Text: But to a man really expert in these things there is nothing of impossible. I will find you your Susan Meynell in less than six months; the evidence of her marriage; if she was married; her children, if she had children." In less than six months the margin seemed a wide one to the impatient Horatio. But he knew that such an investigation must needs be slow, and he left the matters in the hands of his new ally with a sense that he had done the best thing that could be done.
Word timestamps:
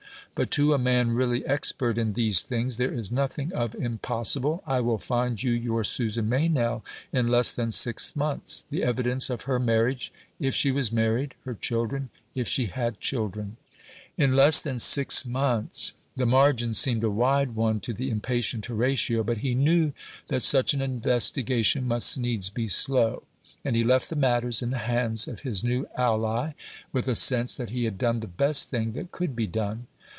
But 0.33 0.49
to 0.51 0.71
a 0.73 0.79
man 0.79 1.11
really 1.11 1.45
expert 1.45 1.97
in 1.97 2.13
these 2.13 2.41
things 2.41 2.77
there 2.77 2.91
is 2.91 3.11
nothing 3.11 3.51
of 3.53 3.75
impossible. 3.75 4.63
I 4.65 4.79
will 4.79 4.97
find 4.97 5.43
you 5.43 5.51
your 5.51 5.83
Susan 5.83 6.29
Meynell 6.29 6.83
in 7.11 7.27
less 7.27 7.51
than 7.51 7.69
six 7.69 8.15
months; 8.15 8.63
the 8.71 8.81
evidence 8.81 9.29
of 9.29 9.41
her 9.43 9.59
marriage; 9.59 10.11
if 10.39 10.55
she 10.55 10.71
was 10.71 10.89
married; 10.89 11.35
her 11.43 11.53
children, 11.53 12.09
if 12.33 12.47
she 12.47 12.67
had 12.67 13.01
children." 13.01 13.57
In 14.17 14.31
less 14.31 14.61
than 14.61 14.79
six 14.79 15.25
months 15.25 15.91
the 16.15 16.25
margin 16.25 16.73
seemed 16.73 17.03
a 17.03 17.11
wide 17.11 17.53
one 17.53 17.81
to 17.81 17.93
the 17.93 18.09
impatient 18.09 18.65
Horatio. 18.67 19.23
But 19.25 19.39
he 19.39 19.53
knew 19.53 19.91
that 20.29 20.43
such 20.43 20.73
an 20.73 20.81
investigation 20.81 21.87
must 21.89 22.17
needs 22.17 22.49
be 22.49 22.67
slow, 22.69 23.23
and 23.65 23.75
he 23.75 23.83
left 23.83 24.09
the 24.09 24.15
matters 24.15 24.61
in 24.61 24.69
the 24.71 24.77
hands 24.79 25.27
of 25.27 25.41
his 25.41 25.61
new 25.61 25.85
ally 25.97 26.53
with 26.93 27.07
a 27.09 27.17
sense 27.17 27.53
that 27.55 27.71
he 27.71 27.83
had 27.83 27.97
done 27.97 28.21
the 28.21 28.27
best 28.27 28.69
thing 28.69 28.93
that 28.93 29.11
could 29.11 29.35
be 29.35 29.45
done. 29.45 29.87